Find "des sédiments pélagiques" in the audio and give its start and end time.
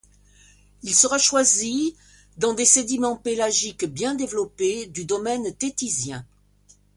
2.55-3.85